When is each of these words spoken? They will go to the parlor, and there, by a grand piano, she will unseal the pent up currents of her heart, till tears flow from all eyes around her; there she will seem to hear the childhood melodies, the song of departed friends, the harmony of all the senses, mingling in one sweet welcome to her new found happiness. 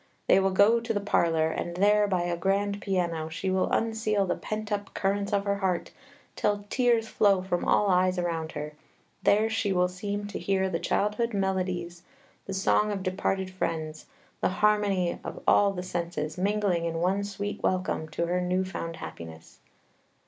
They 0.25 0.39
will 0.39 0.49
go 0.49 0.79
to 0.79 0.93
the 0.95 0.99
parlor, 0.99 1.51
and 1.51 1.75
there, 1.77 2.07
by 2.07 2.23
a 2.23 2.35
grand 2.35 2.81
piano, 2.81 3.29
she 3.29 3.51
will 3.51 3.69
unseal 3.71 4.25
the 4.25 4.35
pent 4.35 4.71
up 4.71 4.95
currents 4.95 5.31
of 5.31 5.45
her 5.45 5.57
heart, 5.57 5.91
till 6.35 6.65
tears 6.71 7.07
flow 7.07 7.43
from 7.43 7.63
all 7.65 7.87
eyes 7.87 8.17
around 8.17 8.53
her; 8.53 8.73
there 9.21 9.47
she 9.47 9.71
will 9.71 9.87
seem 9.87 10.25
to 10.29 10.39
hear 10.39 10.71
the 10.71 10.79
childhood 10.79 11.35
melodies, 11.35 12.01
the 12.47 12.53
song 12.55 12.91
of 12.91 13.03
departed 13.03 13.51
friends, 13.51 14.07
the 14.39 14.49
harmony 14.49 15.19
of 15.23 15.39
all 15.47 15.71
the 15.71 15.83
senses, 15.83 16.35
mingling 16.35 16.85
in 16.85 16.95
one 16.95 17.23
sweet 17.23 17.61
welcome 17.61 18.07
to 18.09 18.25
her 18.25 18.41
new 18.41 18.65
found 18.65 18.95
happiness. 18.95 19.59